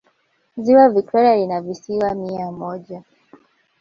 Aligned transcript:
ziwa 0.63 0.89
victoria 0.89 1.35
lina 1.35 1.61
visiwa 1.61 2.15
mia 2.15 2.51
moja 2.51 3.03